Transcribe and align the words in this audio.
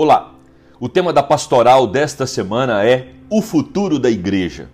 Olá! 0.00 0.32
O 0.78 0.88
tema 0.88 1.12
da 1.12 1.24
pastoral 1.24 1.84
desta 1.84 2.24
semana 2.24 2.86
é 2.86 3.08
o 3.28 3.42
futuro 3.42 3.98
da 3.98 4.08
igreja. 4.08 4.68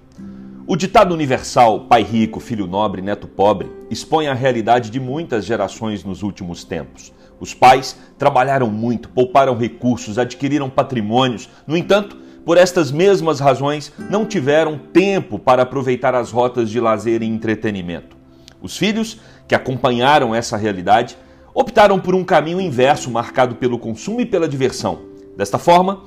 O 0.66 0.76
ditado 0.76 1.14
universal 1.14 1.87
pai 1.87 2.03
rico, 2.03 2.38
filho 2.40 2.66
nobre, 2.66 3.00
neto 3.00 3.26
pobre 3.26 3.72
expõe 3.90 4.26
a 4.26 4.34
realidade 4.34 4.90
de 4.90 5.00
muitas 5.00 5.46
gerações 5.46 6.04
nos 6.04 6.22
últimos 6.22 6.63
tempos. 6.63 7.10
Os 7.40 7.54
pais 7.54 7.99
trabalharam 8.18 8.68
muito, 8.68 9.08
pouparam 9.08 9.56
recursos, 9.56 10.18
adquiriram 10.18 10.68
patrimônios, 10.68 11.49
no 11.67 11.74
entanto, 11.74 12.18
por 12.45 12.59
estas 12.59 12.92
mesmas 12.92 13.41
razões, 13.41 13.91
não 14.10 14.27
tiveram 14.27 14.77
tempo 14.77 15.38
para 15.38 15.63
aproveitar 15.63 16.14
as 16.14 16.30
rotas 16.30 16.68
de 16.68 16.78
lazer 16.78 17.22
e 17.22 17.27
entretenimento. 17.27 18.14
Os 18.60 18.77
filhos, 18.77 19.18
que 19.48 19.54
acompanharam 19.54 20.34
essa 20.34 20.59
realidade, 20.59 21.16
optaram 21.54 21.98
por 21.98 22.14
um 22.14 22.22
caminho 22.22 22.60
inverso 22.60 23.10
marcado 23.10 23.54
pelo 23.54 23.78
consumo 23.78 24.20
e 24.20 24.27
pela 24.27 24.46
diversão 24.46 25.13
Desta 25.37 25.59
forma, 25.59 26.02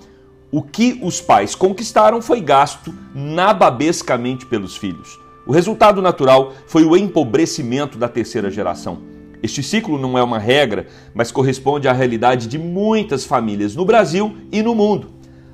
o 0.52 0.62
que 0.62 1.00
os 1.04 1.20
pais 1.20 1.56
conquistaram 1.56 2.22
foi 2.22 2.40
gasto 2.40 2.94
nababescamente 3.14 4.46
pelos 4.46 4.78
filhos. 4.78 5.20
O 5.46 5.52
resultado 5.52 6.02
natural 6.02 6.54
foi 6.68 6.84
o 6.84 6.96
empobrecimento 6.96 7.98
da 7.98 8.08
terceira 8.08 8.50
geração. 8.50 9.00
Este 9.44 9.62
ciclo 9.62 9.98
não 9.98 10.18
é 10.18 10.24
uma 10.24 10.40
regra, 10.40 10.88
mas 11.14 11.32
corresponde 11.32 11.88
à 11.88 11.94
realidade 11.94 12.48
de 12.48 12.58
muitas 12.58 13.24
famílias 13.24 13.76
no 13.76 13.86
Brasil 13.86 14.36
e 14.52 14.64
no 14.64 14.74
mundo. 14.74 15.12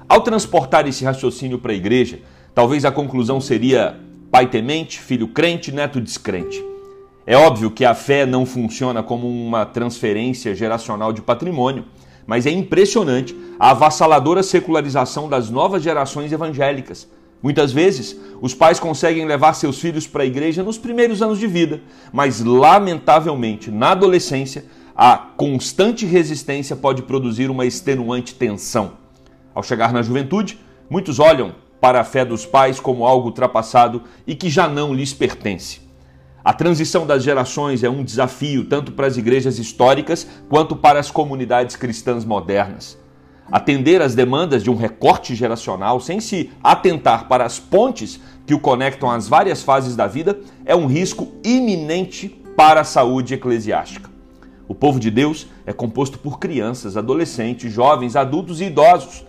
Ao 0.07 0.21
transportar 0.21 0.87
esse 0.87 1.03
raciocínio 1.03 1.59
para 1.59 1.71
a 1.71 1.75
igreja, 1.75 2.19
talvez 2.53 2.85
a 2.85 2.91
conclusão 2.91 3.41
seria 3.41 3.99
pai 4.31 4.47
temente, 4.47 4.99
filho 4.99 5.27
crente, 5.27 5.71
neto 5.71 5.99
descrente. 5.99 6.63
É 7.25 7.35
óbvio 7.35 7.71
que 7.71 7.85
a 7.85 7.93
fé 7.93 8.25
não 8.25 8.45
funciona 8.45 9.01
como 9.01 9.27
uma 9.27 9.65
transferência 9.65 10.55
geracional 10.55 11.13
de 11.13 11.21
patrimônio 11.21 11.85
mas 12.25 12.45
é 12.45 12.51
impressionante 12.51 13.35
a 13.59 13.71
avassaladora 13.71 14.43
secularização 14.43 15.29
das 15.29 15.49
novas 15.49 15.83
gerações 15.83 16.31
evangélicas. 16.31 17.07
Muitas 17.41 17.73
vezes, 17.73 18.17
os 18.41 18.53
pais 18.53 18.79
conseguem 18.79 19.25
levar 19.25 19.53
seus 19.53 19.77
filhos 19.79 20.07
para 20.07 20.23
a 20.23 20.25
igreja 20.25 20.63
nos 20.63 20.77
primeiros 20.77 21.21
anos 21.21 21.37
de 21.37 21.47
vida, 21.47 21.81
mas 22.11 22.39
lamentavelmente, 22.39 23.69
na 23.69 23.91
adolescência, 23.91 24.65
a 24.95 25.17
constante 25.17 26.05
resistência 26.05 26.75
pode 26.75 27.01
produzir 27.01 27.49
uma 27.49 27.65
extenuante 27.65 28.35
tensão. 28.35 28.93
Ao 29.53 29.61
chegar 29.61 29.91
na 29.91 30.01
juventude, 30.01 30.57
muitos 30.89 31.19
olham 31.19 31.55
para 31.81 31.99
a 31.99 32.03
fé 32.05 32.23
dos 32.23 32.45
pais 32.45 32.79
como 32.79 33.05
algo 33.05 33.27
ultrapassado 33.27 34.03
e 34.25 34.35
que 34.35 34.49
já 34.49 34.69
não 34.69 34.93
lhes 34.93 35.13
pertence. 35.13 35.82
A 36.43 36.51
transição 36.51 37.07
das 37.07 37.23
gerações 37.23 37.85
é 37.85 37.89
um 37.89 38.03
desafio 38.03 38.65
tanto 38.65 38.91
para 38.91 39.07
as 39.07 39.15
igrejas 39.15 39.57
históricas 39.59 40.27
quanto 40.49 40.75
para 40.75 40.99
as 40.99 41.09
comunidades 41.09 41.77
cristãs 41.77 42.25
modernas. 42.25 42.97
Atender 43.49 44.01
às 44.01 44.13
demandas 44.13 44.61
de 44.61 44.69
um 44.69 44.75
recorte 44.75 45.35
geracional 45.35 46.01
sem 46.01 46.19
se 46.19 46.51
atentar 46.61 47.29
para 47.29 47.45
as 47.45 47.59
pontes 47.59 48.19
que 48.45 48.53
o 48.53 48.59
conectam 48.59 49.09
às 49.09 49.25
várias 49.25 49.63
fases 49.63 49.95
da 49.95 50.05
vida 50.05 50.37
é 50.65 50.75
um 50.75 50.85
risco 50.85 51.31
iminente 51.45 52.27
para 52.57 52.81
a 52.81 52.85
saúde 52.85 53.35
eclesiástica. 53.35 54.09
O 54.67 54.75
povo 54.75 54.99
de 54.99 55.09
Deus 55.09 55.47
é 55.65 55.71
composto 55.71 56.19
por 56.19 56.39
crianças, 56.39 56.97
adolescentes, 56.97 57.71
jovens, 57.71 58.17
adultos 58.17 58.59
e 58.59 58.65
idosos. 58.65 59.23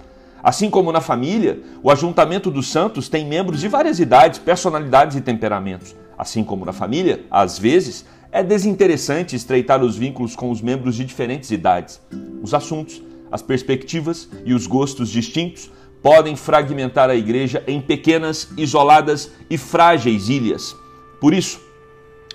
Assim 0.45 0.69
como 0.69 0.93
na 0.93 1.01
família, 1.01 1.59
o 1.83 1.91
ajuntamento 1.91 2.51
dos 2.51 2.71
santos 2.71 3.09
tem 3.09 3.27
membros 3.27 3.61
de 3.61 3.67
várias 3.67 3.99
idades, 3.99 4.39
personalidades 4.39 5.17
e 5.17 5.23
temperamentos. 5.23 5.97
Assim 6.19 6.45
como 6.45 6.67
na 6.67 6.73
família, 6.75 7.25
às 7.31 7.59
vezes, 7.59 8.05
é 8.31 8.43
desinteressante 8.43 9.35
estreitar 9.35 9.83
os 9.83 9.97
vínculos 9.97 10.37
com 10.37 10.51
os 10.51 10.61
membros 10.61 10.97
de 10.97 11.05
diferentes 11.07 11.51
idades. 11.51 11.99
Os 12.43 12.53
assuntos, 12.53 13.03
as 13.33 13.41
perspectivas 13.41 14.29
e 14.45 14.53
os 14.53 14.67
gostos 14.67 15.09
distintos 15.09 15.71
podem 16.03 16.37
fragmentar 16.37 17.09
a 17.09 17.15
igreja 17.15 17.65
em 17.67 17.81
pequenas, 17.81 18.51
isoladas 18.59 19.31
e 19.49 19.57
frágeis 19.57 20.29
ilhas. 20.29 20.77
Por 21.23 21.33
isso, 21.33 21.59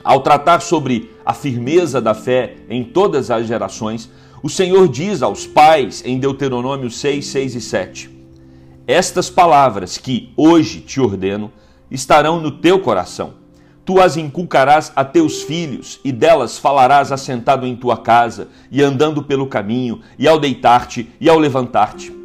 ao 0.03 0.21
tratar 0.21 0.61
sobre 0.61 1.11
a 1.25 1.33
firmeza 1.33 2.01
da 2.01 2.13
fé 2.13 2.55
em 2.69 2.83
todas 2.83 3.29
as 3.29 3.47
gerações, 3.47 4.09
o 4.41 4.49
Senhor 4.49 4.87
diz 4.87 5.21
aos 5.21 5.45
pais 5.45 6.03
em 6.05 6.19
Deuteronômio 6.19 6.89
6, 6.89 7.25
6 7.25 7.55
e 7.55 7.61
7: 7.61 8.09
Estas 8.87 9.29
palavras 9.29 9.97
que 9.97 10.31
hoje 10.37 10.81
te 10.81 10.99
ordeno 10.99 11.51
estarão 11.91 12.39
no 12.39 12.51
teu 12.51 12.79
coração 12.79 13.39
Tu 13.89 13.99
as 13.99 14.17
inculcarás 14.17 14.91
a 14.95 15.03
teus 15.03 15.41
filhos, 15.41 15.99
e 16.05 16.11
delas 16.11 16.59
falarás 16.59 17.11
assentado 17.11 17.65
em 17.65 17.75
tua 17.75 17.97
casa, 17.97 18.47
e 18.69 18.83
andando 18.83 19.23
pelo 19.23 19.47
caminho, 19.47 20.01
e 20.15 20.27
ao 20.27 20.37
deitar-te, 20.37 21.09
e 21.19 21.27
ao 21.27 21.39
levantar-te. 21.39 22.15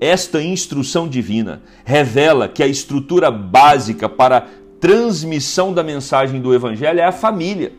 Esta 0.00 0.42
instrução 0.42 1.06
divina 1.06 1.60
revela 1.84 2.48
que 2.48 2.62
a 2.62 2.66
estrutura 2.66 3.30
básica 3.30 4.08
para 4.08 4.46
transmissão 4.84 5.72
da 5.72 5.82
mensagem 5.82 6.42
do 6.42 6.54
Evangelho 6.54 7.00
é 7.00 7.04
a 7.04 7.10
família. 7.10 7.72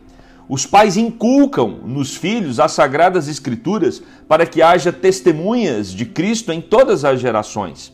Os 0.49 0.65
pais 0.65 0.97
inculcam 0.97 1.81
nos 1.85 2.15
filhos 2.15 2.59
as 2.59 2.71
sagradas 2.71 3.27
escrituras 3.27 4.01
para 4.27 4.43
que 4.43 4.59
haja 4.59 4.91
testemunhas 4.91 5.91
de 5.91 6.03
Cristo 6.03 6.51
em 6.51 6.59
todas 6.59 7.05
as 7.05 7.19
gerações. 7.19 7.93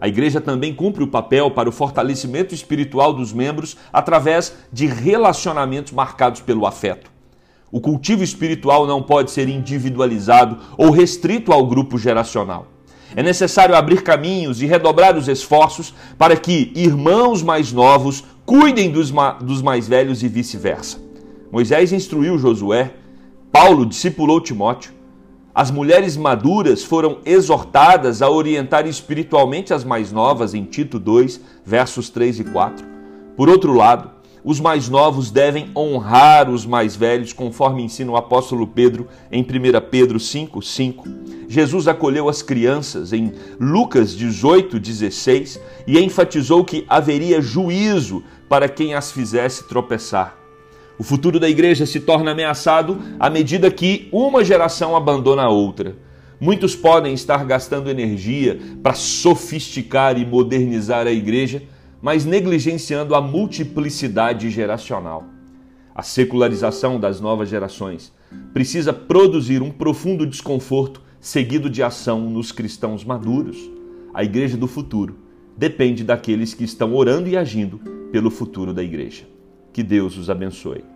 A 0.00 0.06
igreja 0.06 0.40
também 0.40 0.72
cumpre 0.72 1.02
o 1.02 1.08
papel 1.08 1.50
para 1.50 1.68
o 1.68 1.72
fortalecimento 1.72 2.54
espiritual 2.54 3.12
dos 3.12 3.32
membros 3.32 3.76
através 3.92 4.54
de 4.72 4.86
relacionamentos 4.86 5.92
marcados 5.92 6.40
pelo 6.40 6.64
afeto. 6.64 7.10
O 7.72 7.80
cultivo 7.80 8.22
espiritual 8.22 8.86
não 8.86 9.02
pode 9.02 9.32
ser 9.32 9.48
individualizado 9.48 10.58
ou 10.78 10.92
restrito 10.92 11.52
ao 11.52 11.66
grupo 11.66 11.98
geracional. 11.98 12.68
É 13.16 13.22
necessário 13.22 13.76
abrir 13.76 14.02
caminhos 14.02 14.60
e 14.60 14.66
redobrar 14.66 15.16
os 15.16 15.28
esforços 15.28 15.94
para 16.18 16.36
que 16.36 16.72
irmãos 16.74 17.42
mais 17.42 17.72
novos 17.72 18.24
cuidem 18.44 18.90
dos, 18.90 19.12
dos 19.40 19.62
mais 19.62 19.88
velhos 19.88 20.22
e 20.22 20.28
vice-versa. 20.28 20.98
Moisés 21.50 21.92
instruiu 21.92 22.38
Josué, 22.38 22.94
Paulo 23.50 23.86
discipulou 23.86 24.40
Timóteo, 24.40 24.92
as 25.54 25.70
mulheres 25.70 26.16
maduras 26.16 26.82
foram 26.82 27.18
exortadas 27.24 28.20
a 28.20 28.28
orientar 28.28 28.88
espiritualmente 28.88 29.72
as 29.72 29.84
mais 29.84 30.10
novas 30.10 30.52
em 30.52 30.64
Tito 30.64 30.98
2, 30.98 31.40
versos 31.64 32.10
3 32.10 32.40
e 32.40 32.44
4. 32.44 32.84
Por 33.36 33.48
outro 33.48 33.72
lado, 33.72 34.10
os 34.44 34.60
mais 34.60 34.90
novos 34.90 35.30
devem 35.30 35.70
honrar 35.74 36.50
os 36.50 36.66
mais 36.66 36.94
velhos, 36.94 37.32
conforme 37.32 37.82
ensina 37.82 38.12
o 38.12 38.16
apóstolo 38.16 38.66
Pedro 38.66 39.08
em 39.32 39.42
1 39.42 39.46
Pedro 39.90 40.20
5, 40.20 40.60
5. 40.60 41.08
Jesus 41.48 41.88
acolheu 41.88 42.28
as 42.28 42.42
crianças 42.42 43.14
em 43.14 43.32
Lucas 43.58 44.14
18, 44.14 44.78
16 44.78 45.58
e 45.86 45.98
enfatizou 45.98 46.62
que 46.62 46.84
haveria 46.88 47.40
juízo 47.40 48.22
para 48.46 48.68
quem 48.68 48.92
as 48.92 49.10
fizesse 49.10 49.66
tropeçar. 49.66 50.36
O 50.98 51.02
futuro 51.02 51.40
da 51.40 51.48
igreja 51.48 51.86
se 51.86 51.98
torna 51.98 52.32
ameaçado 52.32 52.98
à 53.18 53.30
medida 53.30 53.70
que 53.70 54.08
uma 54.12 54.44
geração 54.44 54.94
abandona 54.94 55.44
a 55.44 55.48
outra. 55.48 55.96
Muitos 56.38 56.76
podem 56.76 57.14
estar 57.14 57.44
gastando 57.46 57.88
energia 57.88 58.60
para 58.82 58.92
sofisticar 58.92 60.18
e 60.18 60.26
modernizar 60.26 61.06
a 61.06 61.12
igreja, 61.12 61.62
mas 62.04 62.26
negligenciando 62.26 63.14
a 63.14 63.20
multiplicidade 63.22 64.50
geracional. 64.50 65.24
A 65.94 66.02
secularização 66.02 67.00
das 67.00 67.18
novas 67.18 67.48
gerações 67.48 68.12
precisa 68.52 68.92
produzir 68.92 69.62
um 69.62 69.70
profundo 69.70 70.26
desconforto 70.26 71.00
seguido 71.18 71.70
de 71.70 71.82
ação 71.82 72.28
nos 72.28 72.52
cristãos 72.52 73.06
maduros. 73.06 73.56
A 74.12 74.22
igreja 74.22 74.54
do 74.54 74.66
futuro 74.66 75.16
depende 75.56 76.04
daqueles 76.04 76.52
que 76.52 76.64
estão 76.64 76.94
orando 76.94 77.26
e 77.26 77.38
agindo 77.38 77.78
pelo 78.12 78.30
futuro 78.30 78.74
da 78.74 78.82
igreja. 78.82 79.24
Que 79.72 79.82
Deus 79.82 80.18
os 80.18 80.28
abençoe. 80.28 80.93